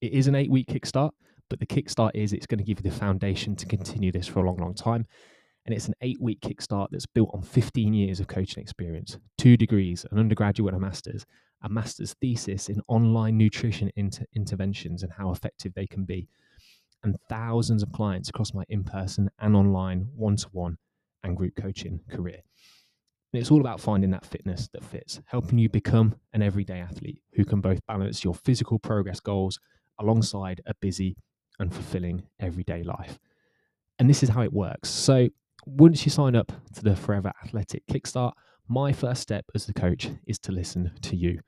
It 0.00 0.12
is 0.12 0.26
an 0.26 0.34
eight 0.34 0.50
week 0.50 0.68
kickstart, 0.68 1.12
but 1.48 1.58
the 1.58 1.66
kickstart 1.66 2.10
is 2.14 2.32
it's 2.32 2.46
going 2.46 2.58
to 2.58 2.64
give 2.64 2.84
you 2.84 2.90
the 2.90 2.96
foundation 2.96 3.56
to 3.56 3.66
continue 3.66 4.12
this 4.12 4.26
for 4.26 4.40
a 4.40 4.42
long, 4.42 4.58
long 4.58 4.74
time. 4.74 5.06
And 5.64 5.74
it's 5.74 5.86
an 5.86 5.94
eight 6.00 6.20
week 6.20 6.40
kickstart 6.40 6.88
that's 6.90 7.06
built 7.06 7.30
on 7.32 7.42
15 7.42 7.94
years 7.94 8.18
of 8.20 8.26
coaching 8.26 8.62
experience, 8.62 9.18
two 9.38 9.56
degrees, 9.56 10.04
an 10.10 10.18
undergraduate 10.18 10.74
and 10.74 10.82
a 10.82 10.86
master's, 10.86 11.24
a 11.62 11.68
master's 11.68 12.14
thesis 12.14 12.68
in 12.68 12.80
online 12.88 13.38
nutrition 13.38 13.90
inter- 13.96 14.26
interventions 14.34 15.02
and 15.02 15.12
how 15.12 15.30
effective 15.30 15.72
they 15.74 15.86
can 15.86 16.04
be, 16.04 16.28
and 17.04 17.16
thousands 17.28 17.82
of 17.82 17.92
clients 17.92 18.28
across 18.28 18.52
my 18.52 18.64
in 18.68 18.82
person 18.82 19.30
and 19.38 19.54
online 19.54 20.08
one 20.16 20.36
to 20.36 20.48
one 20.52 20.78
and 21.22 21.36
group 21.36 21.54
coaching 21.56 22.00
career. 22.10 22.42
And 23.32 23.40
it's 23.40 23.50
all 23.50 23.60
about 23.60 23.80
finding 23.80 24.10
that 24.10 24.26
fitness 24.26 24.68
that 24.72 24.84
fits, 24.84 25.20
helping 25.26 25.58
you 25.58 25.68
become 25.68 26.16
an 26.32 26.42
everyday 26.42 26.80
athlete 26.80 27.22
who 27.34 27.44
can 27.44 27.60
both 27.60 27.78
balance 27.86 28.22
your 28.22 28.34
physical 28.34 28.78
progress 28.78 29.20
goals 29.20 29.58
alongside 29.98 30.60
a 30.66 30.74
busy 30.80 31.16
and 31.58 31.72
fulfilling 31.72 32.24
everyday 32.40 32.82
life. 32.82 33.18
And 33.98 34.10
this 34.10 34.22
is 34.22 34.28
how 34.28 34.42
it 34.42 34.52
works. 34.52 34.90
So, 34.90 35.28
once 35.66 36.04
you 36.04 36.10
sign 36.10 36.34
up 36.34 36.52
to 36.74 36.82
the 36.82 36.96
Forever 36.96 37.32
Athletic 37.44 37.86
Kickstart, 37.86 38.32
my 38.68 38.92
first 38.92 39.22
step 39.22 39.44
as 39.54 39.66
the 39.66 39.72
coach 39.72 40.08
is 40.26 40.38
to 40.40 40.52
listen 40.52 40.92
to 41.02 41.16
you. 41.16 41.40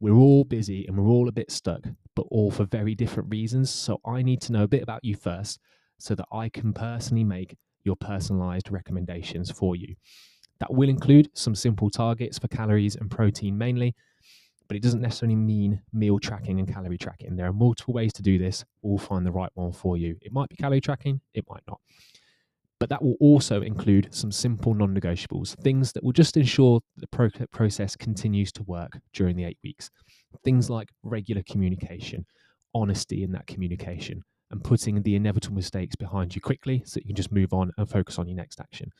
We're 0.00 0.14
all 0.14 0.44
busy 0.44 0.86
and 0.86 0.96
we're 0.96 1.10
all 1.10 1.28
a 1.28 1.32
bit 1.32 1.50
stuck, 1.50 1.82
but 2.14 2.26
all 2.30 2.50
for 2.50 2.64
very 2.64 2.94
different 2.94 3.30
reasons. 3.30 3.70
So 3.70 4.00
I 4.04 4.22
need 4.22 4.40
to 4.42 4.52
know 4.52 4.64
a 4.64 4.68
bit 4.68 4.82
about 4.82 5.04
you 5.04 5.16
first 5.16 5.60
so 5.98 6.14
that 6.14 6.26
I 6.32 6.48
can 6.48 6.72
personally 6.72 7.24
make 7.24 7.56
your 7.84 7.96
personalized 7.96 8.70
recommendations 8.70 9.50
for 9.50 9.76
you. 9.76 9.94
That 10.58 10.72
will 10.72 10.88
include 10.88 11.30
some 11.34 11.54
simple 11.54 11.90
targets 11.90 12.38
for 12.38 12.48
calories 12.48 12.96
and 12.96 13.10
protein 13.10 13.56
mainly, 13.56 13.94
but 14.68 14.76
it 14.76 14.82
doesn't 14.82 15.02
necessarily 15.02 15.36
mean 15.36 15.80
meal 15.92 16.18
tracking 16.18 16.58
and 16.58 16.72
calorie 16.72 16.98
tracking. 16.98 17.36
There 17.36 17.46
are 17.46 17.52
multiple 17.52 17.94
ways 17.94 18.12
to 18.14 18.22
do 18.22 18.38
this. 18.38 18.64
We'll 18.82 18.98
find 18.98 19.24
the 19.24 19.32
right 19.32 19.50
one 19.54 19.72
for 19.72 19.96
you. 19.96 20.16
It 20.20 20.32
might 20.32 20.48
be 20.48 20.56
calorie 20.56 20.80
tracking, 20.80 21.20
it 21.34 21.44
might 21.48 21.62
not. 21.68 21.80
But 22.78 22.90
that 22.90 23.02
will 23.02 23.16
also 23.20 23.62
include 23.62 24.08
some 24.10 24.30
simple 24.30 24.74
non 24.74 24.94
negotiables, 24.94 25.56
things 25.62 25.92
that 25.92 26.04
will 26.04 26.12
just 26.12 26.36
ensure 26.36 26.80
the 26.96 27.06
pro- 27.06 27.30
process 27.50 27.96
continues 27.96 28.52
to 28.52 28.62
work 28.64 28.98
during 29.14 29.36
the 29.36 29.44
eight 29.44 29.58
weeks. 29.64 29.90
Things 30.44 30.68
like 30.68 30.90
regular 31.02 31.42
communication, 31.48 32.26
honesty 32.74 33.22
in 33.22 33.32
that 33.32 33.46
communication, 33.46 34.22
and 34.50 34.62
putting 34.62 35.02
the 35.02 35.14
inevitable 35.14 35.56
mistakes 35.56 35.96
behind 35.96 36.34
you 36.34 36.40
quickly 36.40 36.82
so 36.84 36.98
you 36.98 37.06
can 37.06 37.16
just 37.16 37.32
move 37.32 37.52
on 37.52 37.72
and 37.78 37.88
focus 37.88 38.18
on 38.18 38.28
your 38.28 38.36
next 38.36 38.60
action. 38.60 38.90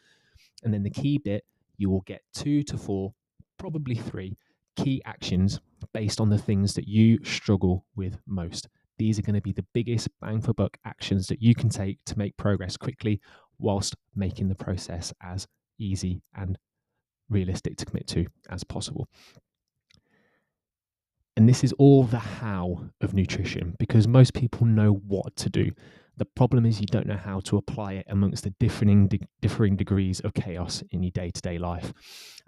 And 0.65 0.73
then 0.73 0.83
the 0.83 0.91
key 0.91 1.19
bit, 1.19 1.45
you 1.77 1.91
will 1.91 2.03
get 2.03 2.23
two 2.35 2.63
to 2.65 2.79
four, 2.79 3.13
probably 3.59 3.95
three 3.95 4.37
key 4.77 5.03
actions 5.05 5.61
based 5.93 6.21
on 6.21 6.31
the 6.31 6.39
things 6.39 6.75
that 6.75 6.89
you 6.89 7.23
struggle 7.25 7.85
with 7.95 8.19
most. 8.27 8.69
These 8.99 9.19
are 9.19 9.23
going 9.23 9.35
to 9.35 9.43
be 9.43 9.53
the 9.53 9.67
biggest 9.75 10.09
bang 10.21 10.41
for 10.41 10.55
buck 10.55 10.79
actions 10.85 11.27
that 11.27 11.43
you 11.43 11.55
can 11.55 11.69
take 11.69 11.99
to 12.07 12.19
make 12.19 12.37
progress 12.39 12.77
quickly 12.79 13.21
whilst 13.59 13.95
making 14.15 14.49
the 14.49 14.55
process 14.55 15.13
as 15.23 15.47
easy 15.79 16.23
and 16.35 16.59
realistic 17.29 17.77
to 17.77 17.85
commit 17.85 18.07
to 18.09 18.27
as 18.51 18.65
possible. 18.65 19.09
And 21.37 21.49
this 21.49 21.63
is 21.63 21.73
all 21.75 22.05
the 22.05 22.19
how 22.19 22.85
of 23.03 23.13
nutrition 23.13 23.77
because 23.79 24.09
most 24.09 24.33
people 24.33 24.67
know 24.67 24.93
what 25.07 25.37
to 25.37 25.51
do. 25.51 25.71
The 26.17 26.25
problem 26.25 26.65
is 26.65 26.81
you 26.81 26.87
don't 26.87 27.07
know 27.07 27.17
how 27.23 27.41
to 27.41 27.59
apply 27.59 27.95
it 27.95 28.07
amongst 28.09 28.45
the 28.45 28.55
differing, 28.59 29.07
de- 29.09 29.21
differing 29.43 29.77
degrees 29.77 30.21
of 30.21 30.33
chaos 30.33 30.83
in 30.93 31.03
your 31.03 31.11
day 31.11 31.31
to 31.31 31.41
day 31.43 31.59
life. 31.59 31.93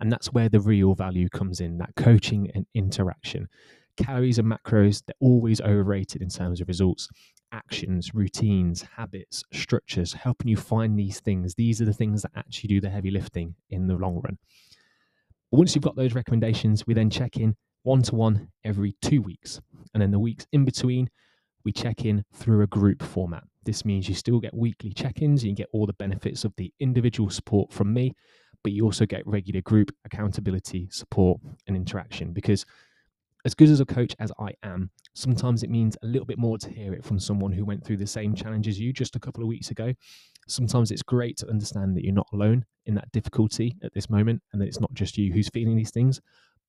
And 0.00 0.10
that's 0.10 0.32
where 0.32 0.48
the 0.48 0.60
real 0.60 0.94
value 0.94 1.28
comes 1.28 1.60
in 1.60 1.76
that 1.78 1.94
coaching 1.96 2.50
and 2.54 2.64
interaction. 2.74 3.48
Calories 3.98 4.38
and 4.38 4.50
macros, 4.50 5.02
they're 5.04 5.14
always 5.20 5.60
overrated 5.60 6.22
in 6.22 6.30
terms 6.30 6.62
of 6.62 6.68
results 6.68 7.08
actions, 7.52 8.14
routines, 8.14 8.82
habits, 8.96 9.44
structures, 9.52 10.12
helping 10.12 10.48
you 10.48 10.56
find 10.56 10.98
these 10.98 11.20
things. 11.20 11.54
These 11.54 11.80
are 11.80 11.84
the 11.84 11.92
things 11.92 12.22
that 12.22 12.32
actually 12.36 12.68
do 12.68 12.80
the 12.80 12.90
heavy 12.90 13.10
lifting 13.10 13.54
in 13.70 13.86
the 13.86 13.94
long 13.94 14.20
run. 14.22 14.38
But 15.50 15.58
once 15.58 15.74
you've 15.74 15.84
got 15.84 15.96
those 15.96 16.14
recommendations, 16.14 16.86
we 16.86 16.94
then 16.94 17.10
check 17.10 17.36
in 17.36 17.56
one 17.82 18.02
to 18.02 18.14
one 18.14 18.48
every 18.64 18.94
two 19.00 19.22
weeks. 19.22 19.60
And 19.94 20.02
then 20.02 20.10
the 20.10 20.18
weeks 20.18 20.46
in 20.52 20.64
between, 20.64 21.08
we 21.64 21.72
check 21.72 22.04
in 22.04 22.24
through 22.34 22.62
a 22.62 22.66
group 22.66 23.02
format. 23.02 23.44
This 23.64 23.84
means 23.84 24.08
you 24.08 24.14
still 24.14 24.40
get 24.40 24.54
weekly 24.54 24.92
check 24.92 25.20
ins, 25.22 25.44
you 25.44 25.54
get 25.54 25.68
all 25.72 25.86
the 25.86 25.92
benefits 25.94 26.44
of 26.44 26.54
the 26.56 26.72
individual 26.80 27.30
support 27.30 27.72
from 27.72 27.92
me, 27.92 28.14
but 28.62 28.72
you 28.72 28.84
also 28.84 29.06
get 29.06 29.26
regular 29.26 29.60
group 29.60 29.90
accountability, 30.04 30.88
support, 30.90 31.40
and 31.66 31.76
interaction 31.76 32.32
because 32.32 32.64
as 33.44 33.54
good 33.54 33.68
as 33.68 33.80
a 33.80 33.86
coach 33.86 34.14
as 34.18 34.32
I 34.38 34.50
am, 34.62 34.90
sometimes 35.14 35.62
it 35.62 35.70
means 35.70 35.96
a 36.02 36.06
little 36.06 36.26
bit 36.26 36.38
more 36.38 36.58
to 36.58 36.70
hear 36.70 36.92
it 36.92 37.04
from 37.04 37.18
someone 37.18 37.52
who 37.52 37.64
went 37.64 37.84
through 37.84 37.98
the 37.98 38.06
same 38.06 38.34
challenge 38.34 38.68
as 38.68 38.78
you 38.78 38.92
just 38.92 39.16
a 39.16 39.20
couple 39.20 39.42
of 39.42 39.48
weeks 39.48 39.70
ago. 39.70 39.92
Sometimes 40.48 40.90
it's 40.90 41.02
great 41.02 41.36
to 41.38 41.48
understand 41.48 41.96
that 41.96 42.04
you're 42.04 42.14
not 42.14 42.28
alone 42.32 42.64
in 42.86 42.94
that 42.94 43.10
difficulty 43.12 43.76
at 43.82 43.92
this 43.94 44.10
moment 44.10 44.42
and 44.52 44.60
that 44.60 44.66
it's 44.66 44.80
not 44.80 44.92
just 44.94 45.18
you 45.18 45.32
who's 45.32 45.48
feeling 45.48 45.76
these 45.76 45.90
things. 45.90 46.20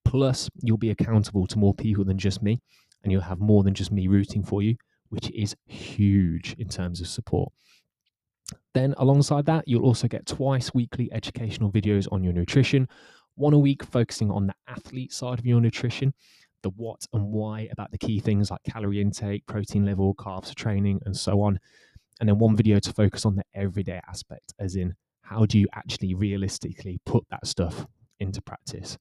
Plus, 0.05 0.49
you'll 0.61 0.77
be 0.77 0.91
accountable 0.91 1.47
to 1.47 1.59
more 1.59 1.73
people 1.73 2.03
than 2.03 2.17
just 2.17 2.41
me, 2.41 2.61
and 3.03 3.11
you'll 3.11 3.21
have 3.21 3.39
more 3.39 3.63
than 3.63 3.73
just 3.73 3.91
me 3.91 4.07
rooting 4.07 4.43
for 4.43 4.61
you, 4.61 4.75
which 5.09 5.29
is 5.31 5.55
huge 5.65 6.55
in 6.57 6.67
terms 6.67 7.01
of 7.01 7.07
support. 7.07 7.51
Then, 8.73 8.93
alongside 8.97 9.45
that, 9.45 9.67
you'll 9.67 9.85
also 9.85 10.07
get 10.07 10.25
twice 10.25 10.73
weekly 10.73 11.09
educational 11.11 11.71
videos 11.71 12.07
on 12.11 12.23
your 12.23 12.33
nutrition, 12.33 12.87
one 13.35 13.53
a 13.53 13.59
week 13.59 13.83
focusing 13.83 14.31
on 14.31 14.47
the 14.47 14.55
athlete 14.67 15.13
side 15.13 15.39
of 15.39 15.45
your 15.45 15.61
nutrition, 15.61 16.13
the 16.61 16.69
what 16.71 17.05
and 17.13 17.31
why 17.31 17.67
about 17.71 17.91
the 17.91 17.97
key 17.97 18.19
things 18.19 18.51
like 18.51 18.61
calorie 18.63 19.01
intake, 19.01 19.45
protein 19.45 19.85
level, 19.85 20.13
carbs 20.15 20.53
training, 20.55 20.99
and 21.05 21.15
so 21.15 21.41
on. 21.41 21.59
And 22.19 22.27
then 22.27 22.37
one 22.37 22.55
video 22.55 22.79
to 22.79 22.93
focus 22.93 23.25
on 23.25 23.35
the 23.35 23.43
everyday 23.53 24.01
aspect, 24.07 24.53
as 24.59 24.75
in 24.75 24.95
how 25.21 25.45
do 25.45 25.59
you 25.59 25.67
actually 25.73 26.13
realistically 26.13 26.99
put 27.05 27.23
that 27.29 27.45
stuff 27.47 27.85
into 28.19 28.41
practice. 28.41 28.97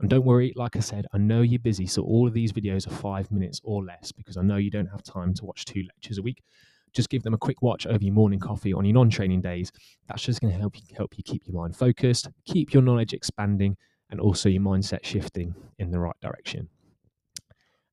And 0.00 0.08
don't 0.08 0.24
worry, 0.24 0.52
like 0.56 0.76
I 0.76 0.80
said, 0.80 1.06
I 1.12 1.18
know 1.18 1.42
you're 1.42 1.58
busy, 1.58 1.86
so 1.86 2.02
all 2.02 2.26
of 2.26 2.32
these 2.32 2.52
videos 2.52 2.86
are 2.86 2.94
five 2.94 3.30
minutes 3.30 3.60
or 3.64 3.84
less 3.84 4.12
because 4.12 4.36
I 4.36 4.42
know 4.42 4.56
you 4.56 4.70
don't 4.70 4.86
have 4.86 5.02
time 5.02 5.34
to 5.34 5.44
watch 5.44 5.64
two 5.64 5.82
lectures 5.82 6.18
a 6.18 6.22
week. 6.22 6.42
Just 6.94 7.10
give 7.10 7.22
them 7.22 7.34
a 7.34 7.38
quick 7.38 7.60
watch 7.62 7.86
over 7.86 8.02
your 8.02 8.14
morning 8.14 8.40
coffee 8.40 8.72
on 8.72 8.84
your 8.84 8.94
non-training 8.94 9.42
days. 9.42 9.70
That's 10.08 10.22
just 10.22 10.40
going 10.40 10.52
to 10.52 10.58
help 10.58 10.76
you 10.76 10.82
help 10.96 11.18
you 11.18 11.24
keep 11.24 11.42
your 11.46 11.60
mind 11.60 11.76
focused, 11.76 12.28
keep 12.46 12.72
your 12.72 12.82
knowledge 12.82 13.12
expanding, 13.12 13.76
and 14.10 14.20
also 14.20 14.48
your 14.48 14.62
mindset 14.62 15.04
shifting 15.04 15.54
in 15.78 15.90
the 15.90 15.98
right 15.98 16.16
direction 16.22 16.68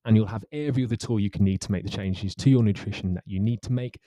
and 0.05 0.15
you'll 0.15 0.27
have 0.27 0.45
every 0.51 0.85
other 0.85 0.95
tool 0.95 1.19
you 1.19 1.29
can 1.29 1.43
need 1.43 1.61
to 1.61 1.71
make 1.71 1.83
the 1.83 1.89
changes 1.89 2.35
to 2.35 2.49
your 2.49 2.63
nutrition 2.63 3.13
that 3.15 3.23
you 3.25 3.39
need 3.39 3.61
to 3.63 3.71
make. 3.71 3.99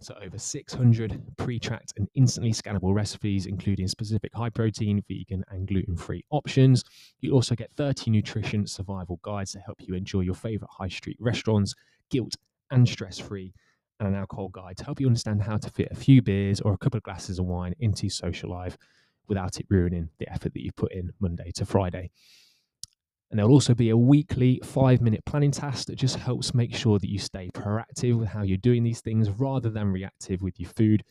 So, 0.00 0.14
over 0.20 0.36
600 0.36 1.22
pre 1.36 1.60
tracked 1.60 1.92
and 1.96 2.08
instantly 2.16 2.52
scannable 2.52 2.92
recipes, 2.92 3.46
including 3.46 3.86
specific 3.86 4.34
high 4.34 4.50
protein, 4.50 5.04
vegan, 5.08 5.44
and 5.48 5.68
gluten 5.68 5.96
free 5.96 6.24
options. 6.30 6.82
You'll 7.20 7.36
also 7.36 7.54
get 7.54 7.70
30 7.76 8.10
nutrition 8.10 8.66
survival 8.66 9.20
guides 9.22 9.52
to 9.52 9.60
help 9.60 9.78
you 9.80 9.94
enjoy 9.94 10.20
your 10.20 10.34
favorite 10.34 10.70
high 10.72 10.88
street 10.88 11.18
restaurants, 11.20 11.74
guilt 12.10 12.34
and 12.72 12.88
stress 12.88 13.18
free, 13.18 13.54
and 14.00 14.08
an 14.08 14.16
alcohol 14.16 14.48
guide 14.48 14.76
to 14.78 14.84
help 14.84 15.00
you 15.00 15.06
understand 15.06 15.40
how 15.40 15.56
to 15.56 15.70
fit 15.70 15.88
a 15.92 15.94
few 15.94 16.20
beers 16.20 16.60
or 16.60 16.72
a 16.72 16.78
couple 16.78 16.98
of 16.98 17.04
glasses 17.04 17.38
of 17.38 17.44
wine 17.44 17.74
into 17.78 18.08
social 18.08 18.50
life 18.50 18.76
without 19.28 19.60
it 19.60 19.66
ruining 19.70 20.08
the 20.18 20.28
effort 20.32 20.52
that 20.52 20.64
you 20.64 20.72
put 20.72 20.90
in 20.92 21.12
Monday 21.20 21.52
to 21.54 21.64
Friday. 21.64 22.10
And 23.32 23.38
there'll 23.38 23.52
also 23.52 23.74
be 23.74 23.88
a 23.88 23.96
weekly 23.96 24.60
five 24.62 25.00
minute 25.00 25.24
planning 25.24 25.50
task 25.50 25.86
that 25.86 25.96
just 25.96 26.16
helps 26.16 26.52
make 26.52 26.74
sure 26.74 26.98
that 26.98 27.08
you 27.08 27.18
stay 27.18 27.48
proactive 27.54 28.18
with 28.18 28.28
how 28.28 28.42
you're 28.42 28.58
doing 28.58 28.84
these 28.84 29.00
things 29.00 29.30
rather 29.30 29.70
than 29.70 29.88
reactive 29.88 30.42
with 30.42 30.60
your 30.60 30.68
food. 30.68 31.02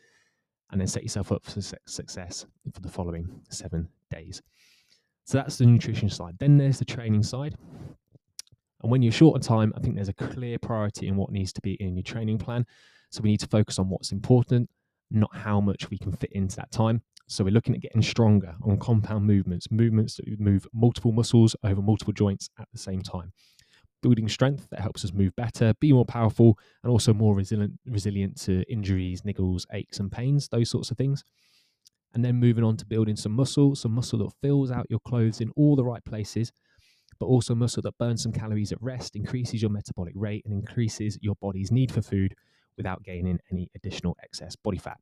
And 0.71 0.79
then 0.79 0.87
set 0.87 1.01
yourself 1.01 1.31
up 1.31 1.43
for 1.43 1.59
success 1.87 2.45
for 2.71 2.79
the 2.79 2.89
following 2.89 3.27
seven 3.49 3.89
days. 4.11 4.39
So 5.25 5.39
that's 5.39 5.57
the 5.57 5.65
nutrition 5.65 6.09
side. 6.09 6.35
Then 6.37 6.57
there's 6.57 6.77
the 6.77 6.85
training 6.85 7.23
side. 7.23 7.55
And 8.83 8.91
when 8.91 9.01
you're 9.01 9.11
short 9.11 9.33
on 9.33 9.41
time, 9.41 9.73
I 9.75 9.79
think 9.79 9.95
there's 9.95 10.07
a 10.07 10.13
clear 10.13 10.59
priority 10.59 11.07
in 11.07 11.15
what 11.15 11.31
needs 11.31 11.51
to 11.53 11.61
be 11.61 11.73
in 11.73 11.95
your 11.95 12.03
training 12.03 12.37
plan. 12.37 12.67
So 13.09 13.21
we 13.23 13.31
need 13.31 13.39
to 13.39 13.47
focus 13.47 13.79
on 13.79 13.89
what's 13.89 14.11
important, 14.11 14.69
not 15.09 15.35
how 15.35 15.59
much 15.59 15.89
we 15.89 15.97
can 15.97 16.11
fit 16.11 16.31
into 16.33 16.55
that 16.57 16.71
time. 16.71 17.01
So 17.31 17.45
we're 17.45 17.51
looking 17.51 17.73
at 17.73 17.81
getting 17.81 18.01
stronger 18.01 18.55
on 18.61 18.77
compound 18.77 19.25
movements, 19.25 19.71
movements 19.71 20.17
that 20.17 20.37
move 20.37 20.67
multiple 20.73 21.13
muscles 21.13 21.55
over 21.63 21.81
multiple 21.81 22.11
joints 22.11 22.49
at 22.59 22.67
the 22.73 22.77
same 22.77 23.01
time. 23.01 23.31
Building 24.01 24.27
strength 24.27 24.67
that 24.69 24.81
helps 24.81 25.05
us 25.05 25.13
move 25.13 25.33
better, 25.37 25.73
be 25.79 25.93
more 25.93 26.03
powerful, 26.03 26.59
and 26.83 26.91
also 26.91 27.13
more 27.13 27.33
resilient, 27.33 27.79
resilient 27.85 28.35
to 28.41 28.69
injuries, 28.69 29.21
niggles, 29.21 29.63
aches, 29.71 29.97
and 30.01 30.11
pains, 30.11 30.49
those 30.49 30.69
sorts 30.69 30.91
of 30.91 30.97
things. 30.97 31.23
And 32.13 32.25
then 32.25 32.35
moving 32.35 32.65
on 32.65 32.75
to 32.75 32.85
building 32.85 33.15
some 33.15 33.31
muscle, 33.31 33.75
some 33.75 33.93
muscle 33.93 34.19
that 34.19 34.33
fills 34.41 34.69
out 34.69 34.87
your 34.89 34.99
clothes 34.99 35.39
in 35.39 35.51
all 35.55 35.77
the 35.77 35.85
right 35.85 36.03
places, 36.03 36.51
but 37.17 37.27
also 37.27 37.55
muscle 37.55 37.81
that 37.83 37.97
burns 37.97 38.23
some 38.23 38.33
calories 38.33 38.73
at 38.73 38.81
rest, 38.81 39.15
increases 39.15 39.61
your 39.61 39.71
metabolic 39.71 40.15
rate, 40.17 40.43
and 40.43 40.53
increases 40.53 41.17
your 41.21 41.35
body's 41.35 41.71
need 41.71 41.93
for 41.93 42.01
food 42.01 42.35
without 42.75 43.03
gaining 43.03 43.39
any 43.49 43.69
additional 43.73 44.17
excess 44.21 44.57
body 44.57 44.77
fat. 44.77 44.97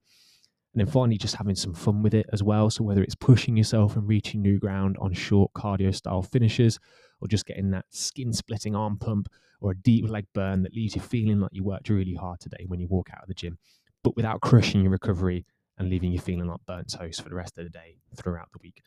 And 0.74 0.80
then 0.80 0.88
finally, 0.88 1.18
just 1.18 1.36
having 1.36 1.56
some 1.56 1.74
fun 1.74 2.04
with 2.04 2.14
it 2.14 2.28
as 2.32 2.44
well. 2.44 2.70
So, 2.70 2.84
whether 2.84 3.02
it's 3.02 3.16
pushing 3.16 3.58
yourself 3.58 3.96
and 3.96 4.08
reaching 4.08 4.42
new 4.42 4.60
ground 4.60 4.98
on 5.00 5.14
short 5.14 5.52
cardio 5.54 5.94
style 5.94 6.22
finishes, 6.22 6.80
or 7.22 7.28
just 7.28 7.46
getting 7.46 7.72
that 7.72 7.86
skin 7.90 8.34
splitting 8.34 8.76
arm 8.76 8.98
pump 8.98 9.30
or 9.62 9.72
a 9.72 9.78
deep 9.78 10.08
leg 10.10 10.26
burn 10.34 10.64
that 10.64 10.74
leaves 10.74 10.96
you 10.96 11.02
feeling 11.02 11.40
like 11.40 11.52
you 11.54 11.64
worked 11.64 11.90
really 11.90 12.14
hard 12.14 12.40
today 12.40 12.66
when 12.68 12.80
you 12.80 12.88
walk 12.88 13.10
out 13.14 13.24
of 13.24 13.28
the 13.28 13.34
gym, 13.34 13.58
but 14.04 14.16
without 14.16 14.42
crushing 14.42 14.82
your 14.82 14.92
recovery 14.92 15.46
and 15.78 15.90
leaving 15.90 16.12
you 16.12 16.20
feeling 16.20 16.48
like 16.48 16.60
burnt 16.66 16.92
toast 16.92 17.22
for 17.22 17.30
the 17.30 17.36
rest 17.36 17.58
of 17.58 17.64
the 17.64 17.70
day 17.70 17.98
throughout 18.16 18.50
the 18.54 18.60
week. 18.62 18.82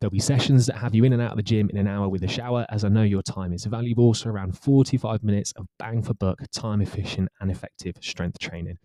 There'll 0.00 0.10
be 0.10 0.18
sessions 0.18 0.66
that 0.66 0.78
have 0.78 0.94
you 0.94 1.04
in 1.04 1.12
and 1.12 1.20
out 1.20 1.32
of 1.32 1.36
the 1.36 1.42
gym 1.42 1.68
in 1.68 1.76
an 1.76 1.86
hour 1.86 2.08
with 2.08 2.24
a 2.24 2.28
shower, 2.28 2.64
as 2.70 2.84
I 2.84 2.88
know 2.88 3.02
your 3.02 3.22
time 3.22 3.52
is 3.52 3.66
valuable. 3.66 4.14
So, 4.14 4.30
around 4.30 4.58
45 4.58 5.22
minutes 5.22 5.52
of 5.56 5.66
bang 5.78 6.02
for 6.02 6.14
buck, 6.14 6.38
time 6.52 6.80
efficient, 6.80 7.28
and 7.40 7.50
effective 7.50 7.96
strength 8.00 8.38
training. 8.38 8.78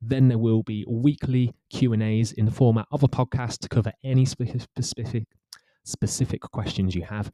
Then 0.00 0.28
there 0.28 0.38
will 0.38 0.62
be 0.62 0.84
weekly 0.88 1.52
Q&As 1.70 2.32
in 2.32 2.46
the 2.46 2.50
format 2.50 2.86
of 2.90 3.02
a 3.02 3.08
podcast 3.08 3.58
to 3.58 3.68
cover 3.68 3.92
any 4.02 4.24
specific 4.24 5.26
specific 5.84 6.42
questions 6.42 6.94
you 6.94 7.02
have 7.02 7.32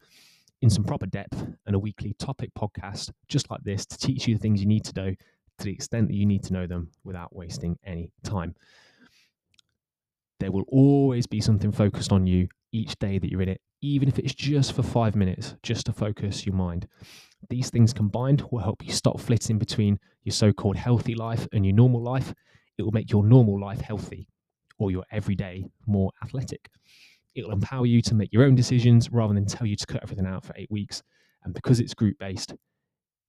in 0.62 0.70
some 0.70 0.84
proper 0.84 1.06
depth 1.06 1.46
and 1.66 1.74
a 1.74 1.78
weekly 1.78 2.14
topic 2.14 2.50
podcast 2.56 3.10
just 3.28 3.50
like 3.50 3.62
this 3.64 3.84
to 3.84 3.98
teach 3.98 4.26
you 4.26 4.34
the 4.34 4.40
things 4.40 4.60
you 4.60 4.66
need 4.66 4.84
to 4.84 4.92
know 4.94 5.14
to 5.58 5.64
the 5.64 5.72
extent 5.72 6.08
that 6.08 6.14
you 6.14 6.26
need 6.26 6.42
to 6.44 6.52
know 6.52 6.66
them 6.66 6.90
without 7.04 7.34
wasting 7.34 7.78
any 7.84 8.12
time. 8.22 8.54
There 10.38 10.52
will 10.52 10.64
always 10.68 11.26
be 11.26 11.40
something 11.40 11.72
focused 11.72 12.12
on 12.12 12.26
you 12.26 12.48
each 12.72 12.98
day 12.98 13.18
that 13.18 13.30
you're 13.30 13.42
in 13.42 13.48
it, 13.48 13.60
even 13.80 14.08
if 14.08 14.18
it's 14.18 14.34
just 14.34 14.74
for 14.74 14.82
five 14.82 15.16
minutes, 15.16 15.54
just 15.62 15.86
to 15.86 15.92
focus 15.92 16.44
your 16.44 16.54
mind. 16.54 16.86
These 17.48 17.70
things 17.70 17.92
combined 17.92 18.42
will 18.50 18.60
help 18.60 18.84
you 18.84 18.92
stop 18.92 19.20
flitting 19.20 19.58
between 19.58 19.98
your 20.24 20.32
so 20.32 20.52
called 20.52 20.76
healthy 20.76 21.14
life 21.14 21.46
and 21.52 21.64
your 21.64 21.74
normal 21.74 22.02
life 22.02 22.34
it 22.78 22.82
will 22.82 22.92
make 22.92 23.10
your 23.10 23.24
normal 23.24 23.60
life 23.60 23.80
healthy 23.80 24.28
or 24.78 24.90
your 24.90 25.04
everyday 25.10 25.64
more 25.86 26.10
athletic. 26.22 26.68
It 27.34 27.44
will 27.44 27.52
empower 27.52 27.86
you 27.86 28.02
to 28.02 28.14
make 28.14 28.32
your 28.32 28.44
own 28.44 28.54
decisions 28.54 29.10
rather 29.10 29.34
than 29.34 29.46
tell 29.46 29.66
you 29.66 29.76
to 29.76 29.86
cut 29.86 30.02
everything 30.02 30.26
out 30.26 30.44
for 30.44 30.54
eight 30.56 30.70
weeks. 30.70 31.02
And 31.44 31.54
because 31.54 31.80
it's 31.80 31.94
group 31.94 32.18
based, 32.18 32.54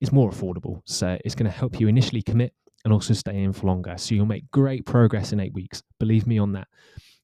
it's 0.02 0.12
more 0.12 0.30
affordable. 0.30 0.82
So 0.86 1.18
it's 1.24 1.36
going 1.36 1.50
to 1.50 1.58
help 1.58 1.80
you 1.80 1.88
initially 1.88 2.22
commit 2.22 2.54
and 2.84 2.94
also 2.94 3.14
stay 3.14 3.44
in 3.44 3.54
for 3.54 3.68
longer. 3.68 3.96
So 3.98 4.16
you'll 4.16 4.26
make 4.26 4.50
great 4.52 4.86
progress 4.86 5.34
in 5.34 5.40
eight 5.40 5.54
weeks. 5.54 5.82
Believe 6.00 6.28
me 6.28 6.38
on 6.38 6.52
that. 6.54 6.68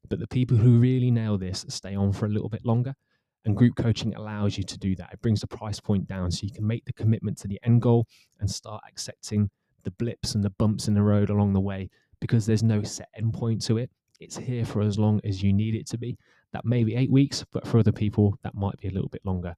But 0.10 0.20
the 0.20 0.28
people 0.28 0.58
who 0.58 0.80
really 0.80 1.12
nail 1.12 1.38
this 1.38 1.66
stay 1.70 1.96
on 1.96 2.12
for 2.12 2.26
a 2.26 2.30
little 2.30 2.50
bit 2.50 2.66
longer. 2.66 2.94
And 3.46 3.58
group 3.58 3.76
coaching 3.76 4.16
allows 4.16 4.58
you 4.58 4.64
to 4.64 4.78
do 4.78 4.96
that. 4.96 5.12
It 5.12 5.22
brings 5.22 5.42
the 5.42 5.48
price 5.48 5.80
point 5.80 6.08
down 6.08 6.32
so 6.32 6.46
you 6.46 6.54
can 6.54 6.66
make 6.66 6.86
the 6.86 6.94
commitment 6.94 7.38
to 7.40 7.48
the 7.48 7.60
end 7.64 7.82
goal 7.82 8.08
and 8.40 8.50
start 8.50 8.82
accepting 8.88 9.50
the 9.84 9.92
blips 9.92 10.36
and 10.36 10.44
the 10.44 10.50
bumps 10.52 10.88
in 10.88 10.94
the 10.94 11.02
road 11.02 11.30
along 11.30 11.54
the 11.54 11.60
way 11.60 11.90
because 12.22 12.46
there's 12.46 12.64
no 12.64 12.84
set 12.84 13.10
end 13.18 13.34
point 13.34 13.62
to 13.64 13.78
it. 13.78 13.90
It's 14.20 14.38
here 14.38 14.64
for 14.64 14.82
as 14.82 14.98
long 14.98 15.20
as 15.26 15.44
you 15.44 15.52
need 15.52 15.76
it 15.76 15.88
to 15.88 15.98
be. 15.98 16.18
That 16.54 16.64
may 16.64 16.86
be 16.86 16.96
eight 16.96 17.12
weeks, 17.12 17.44
but 17.52 17.68
for 17.68 17.80
other 17.80 17.92
people, 17.92 18.38
that 18.44 18.56
might 18.56 18.78
be 18.78 18.88
a 18.88 18.92
little 18.92 19.10
bit 19.10 19.26
longer. 19.26 19.56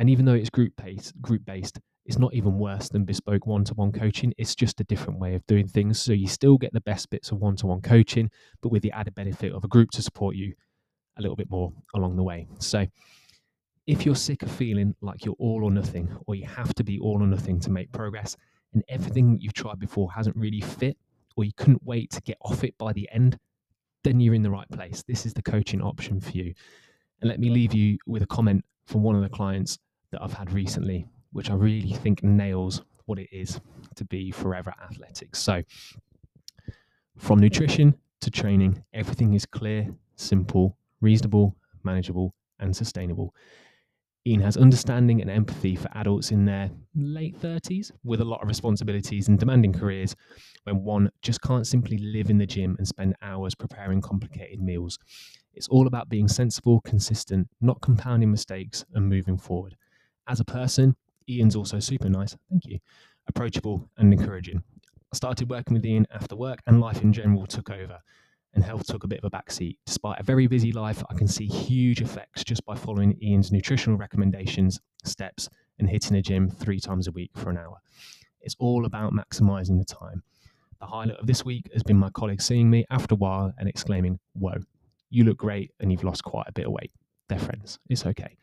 And 0.00 0.10
even 0.10 0.24
though 0.24 0.34
it's 0.34 0.50
group 0.50 0.72
based, 0.76 1.20
group 1.20 1.44
based, 1.44 1.78
it's 2.06 2.18
not 2.18 2.34
even 2.34 2.58
worse 2.58 2.88
than 2.88 3.04
bespoke 3.04 3.46
one-to-one 3.46 3.92
coaching. 3.92 4.34
It's 4.36 4.54
just 4.54 4.80
a 4.80 4.84
different 4.84 5.20
way 5.20 5.34
of 5.34 5.46
doing 5.46 5.68
things. 5.68 6.02
So 6.02 6.12
you 6.12 6.26
still 6.26 6.58
get 6.58 6.72
the 6.72 6.80
best 6.80 7.08
bits 7.10 7.30
of 7.30 7.38
one-to-one 7.38 7.82
coaching, 7.82 8.30
but 8.60 8.72
with 8.72 8.82
the 8.82 8.92
added 8.92 9.14
benefit 9.14 9.52
of 9.52 9.62
a 9.62 9.68
group 9.68 9.90
to 9.92 10.02
support 10.02 10.34
you 10.34 10.54
a 11.16 11.22
little 11.22 11.36
bit 11.36 11.50
more 11.50 11.72
along 11.94 12.16
the 12.16 12.22
way. 12.22 12.46
So 12.58 12.86
if 13.86 14.06
you're 14.06 14.14
sick 14.14 14.42
of 14.42 14.50
feeling 14.50 14.94
like 15.00 15.24
you're 15.24 15.36
all 15.38 15.64
or 15.64 15.70
nothing, 15.70 16.14
or 16.26 16.34
you 16.34 16.46
have 16.46 16.74
to 16.74 16.84
be 16.84 16.98
all 16.98 17.22
or 17.22 17.26
nothing 17.26 17.60
to 17.60 17.70
make 17.70 17.92
progress, 17.92 18.36
and 18.72 18.82
everything 18.88 19.38
you've 19.40 19.52
tried 19.52 19.78
before 19.78 20.10
hasn't 20.12 20.36
really 20.36 20.60
fit, 20.60 20.96
or 21.36 21.44
you 21.44 21.52
couldn't 21.56 21.82
wait 21.84 22.10
to 22.10 22.20
get 22.22 22.38
off 22.42 22.64
it 22.64 22.76
by 22.78 22.92
the 22.92 23.08
end, 23.12 23.38
then 24.02 24.20
you're 24.20 24.34
in 24.34 24.42
the 24.42 24.50
right 24.50 24.68
place. 24.70 25.02
This 25.06 25.26
is 25.26 25.34
the 25.34 25.42
coaching 25.42 25.82
option 25.82 26.20
for 26.20 26.30
you. 26.30 26.54
And 27.20 27.28
let 27.28 27.40
me 27.40 27.50
leave 27.50 27.74
you 27.74 27.98
with 28.06 28.22
a 28.22 28.26
comment 28.26 28.64
from 28.86 29.02
one 29.02 29.16
of 29.16 29.22
the 29.22 29.28
clients 29.28 29.78
that 30.10 30.22
I've 30.22 30.32
had 30.32 30.52
recently, 30.52 31.06
which 31.32 31.50
I 31.50 31.54
really 31.54 31.92
think 31.92 32.22
nails 32.22 32.82
what 33.06 33.18
it 33.18 33.28
is 33.32 33.60
to 33.96 34.04
be 34.04 34.30
forever 34.30 34.74
athletics. 34.82 35.40
So, 35.40 35.62
from 37.16 37.38
nutrition 37.38 37.94
to 38.20 38.30
training, 38.30 38.82
everything 38.92 39.34
is 39.34 39.46
clear, 39.46 39.88
simple, 40.16 40.76
reasonable, 41.04 41.54
manageable, 41.84 42.34
and 42.58 42.74
sustainable. 42.74 43.34
Ian 44.26 44.40
has 44.40 44.56
understanding 44.56 45.20
and 45.20 45.30
empathy 45.30 45.76
for 45.76 45.88
adults 45.94 46.30
in 46.30 46.46
their 46.46 46.70
late 46.94 47.38
30s 47.38 47.92
with 48.04 48.22
a 48.22 48.24
lot 48.24 48.40
of 48.40 48.48
responsibilities 48.48 49.28
and 49.28 49.38
demanding 49.38 49.72
careers 49.72 50.16
when 50.62 50.82
one 50.82 51.10
just 51.20 51.42
can't 51.42 51.66
simply 51.66 51.98
live 51.98 52.30
in 52.30 52.38
the 52.38 52.46
gym 52.46 52.74
and 52.78 52.88
spend 52.88 53.14
hours 53.20 53.54
preparing 53.54 54.00
complicated 54.00 54.62
meals. 54.62 54.98
It's 55.52 55.68
all 55.68 55.86
about 55.86 56.08
being 56.08 56.26
sensible, 56.26 56.80
consistent, 56.80 57.48
not 57.60 57.82
compounding 57.82 58.30
mistakes, 58.30 58.86
and 58.94 59.06
moving 59.06 59.36
forward. 59.36 59.76
As 60.26 60.40
a 60.40 60.44
person, 60.44 60.96
Ian's 61.28 61.54
also 61.54 61.78
super 61.78 62.08
nice. 62.08 62.34
Thank 62.48 62.64
you. 62.64 62.78
Approachable 63.28 63.90
and 63.98 64.10
encouraging. 64.10 64.62
I 65.12 65.16
started 65.16 65.50
working 65.50 65.74
with 65.74 65.84
Ian 65.84 66.06
after 66.10 66.34
work, 66.34 66.60
and 66.66 66.80
life 66.80 67.02
in 67.02 67.12
general 67.12 67.46
took 67.46 67.70
over, 67.70 67.98
and 68.54 68.64
health 68.64 68.86
took 68.86 69.04
a 69.04 69.08
bit 69.08 69.20
of 69.22 69.24
a 69.24 69.30
backseat. 69.30 69.76
Despite 69.86 70.20
a 70.20 70.24
very 70.24 70.46
busy 70.46 70.72
life, 70.72 71.02
I 71.10 71.14
can 71.14 71.28
see 71.28 71.46
huge 71.46 72.00
effects 72.00 72.44
just 72.44 72.64
by 72.64 72.74
following 72.74 73.18
Ian's 73.22 73.52
nutritional 73.52 73.98
recommendations, 73.98 74.80
steps, 75.04 75.48
and 75.78 75.88
hitting 75.88 76.16
a 76.16 76.22
gym 76.22 76.48
three 76.48 76.80
times 76.80 77.08
a 77.08 77.12
week 77.12 77.30
for 77.34 77.50
an 77.50 77.58
hour. 77.58 77.76
It's 78.40 78.56
all 78.58 78.86
about 78.86 79.12
maximizing 79.12 79.78
the 79.78 79.84
time. 79.84 80.22
The 80.80 80.86
highlight 80.86 81.16
of 81.16 81.26
this 81.26 81.44
week 81.44 81.70
has 81.72 81.82
been 81.82 81.96
my 81.96 82.10
colleagues 82.10 82.44
seeing 82.44 82.70
me 82.70 82.84
after 82.90 83.14
a 83.14 83.18
while 83.18 83.52
and 83.58 83.68
exclaiming, 83.68 84.18
Whoa, 84.34 84.58
you 85.10 85.24
look 85.24 85.38
great 85.38 85.70
and 85.80 85.90
you've 85.90 86.04
lost 86.04 86.24
quite 86.24 86.46
a 86.48 86.52
bit 86.52 86.66
of 86.66 86.72
weight. 86.72 86.92
They're 87.28 87.38
friends. 87.38 87.78
It's 87.88 88.04
okay. 88.06 88.36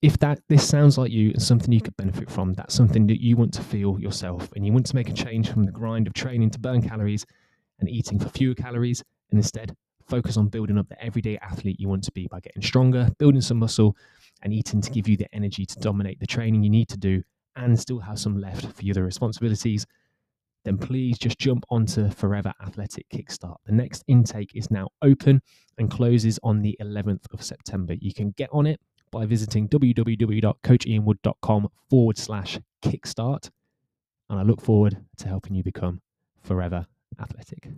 If 0.00 0.18
that 0.20 0.40
this 0.48 0.66
sounds 0.66 0.96
like 0.96 1.10
you 1.10 1.30
and 1.30 1.42
something 1.42 1.72
you 1.72 1.80
could 1.80 1.96
benefit 1.96 2.30
from, 2.30 2.54
that's 2.54 2.74
something 2.74 3.06
that 3.08 3.20
you 3.20 3.36
want 3.36 3.52
to 3.54 3.62
feel 3.62 3.98
yourself 4.00 4.48
and 4.54 4.64
you 4.64 4.72
want 4.72 4.86
to 4.86 4.94
make 4.94 5.08
a 5.08 5.12
change 5.12 5.50
from 5.50 5.64
the 5.64 5.72
grind 5.72 6.06
of 6.06 6.14
training 6.14 6.50
to 6.50 6.58
burn 6.58 6.80
calories 6.80 7.26
and 7.80 7.88
eating 7.88 8.18
for 8.18 8.28
fewer 8.28 8.54
calories 8.54 9.02
and 9.30 9.38
instead 9.38 9.74
focus 10.08 10.36
on 10.36 10.48
building 10.48 10.78
up 10.78 10.88
the 10.88 11.02
everyday 11.02 11.38
athlete 11.38 11.78
you 11.78 11.88
want 11.88 12.02
to 12.04 12.12
be 12.12 12.26
by 12.28 12.40
getting 12.40 12.62
stronger, 12.62 13.08
building 13.18 13.40
some 13.40 13.58
muscle, 13.58 13.96
and 14.42 14.52
eating 14.52 14.80
to 14.80 14.90
give 14.90 15.08
you 15.08 15.16
the 15.16 15.32
energy 15.34 15.66
to 15.66 15.78
dominate 15.80 16.20
the 16.20 16.26
training 16.26 16.62
you 16.62 16.70
need 16.70 16.88
to 16.88 16.96
do 16.96 17.20
and 17.56 17.76
still 17.78 17.98
have 17.98 18.18
some 18.18 18.40
left 18.40 18.66
for 18.66 18.82
your 18.82 18.94
other 18.94 19.04
responsibilities, 19.04 19.84
then 20.64 20.78
please 20.78 21.18
just 21.18 21.38
jump 21.38 21.64
onto 21.70 22.08
Forever 22.10 22.52
Athletic 22.64 23.06
Kickstart. 23.10 23.56
The 23.66 23.72
next 23.72 24.04
intake 24.06 24.52
is 24.54 24.70
now 24.70 24.88
open 25.02 25.42
and 25.76 25.90
closes 25.90 26.38
on 26.42 26.62
the 26.62 26.78
11th 26.80 27.26
of 27.32 27.42
September. 27.42 27.94
You 27.94 28.14
can 28.14 28.30
get 28.32 28.48
on 28.52 28.66
it 28.66 28.80
by 29.10 29.26
visiting 29.26 29.68
www.coachianwood.com 29.68 31.68
forward 31.88 32.18
slash 32.18 32.58
kickstart. 32.82 33.50
And 34.28 34.38
I 34.38 34.42
look 34.42 34.60
forward 34.60 34.98
to 35.18 35.28
helping 35.28 35.54
you 35.54 35.62
become 35.62 36.02
forever 36.42 36.86
athletic. 37.18 37.68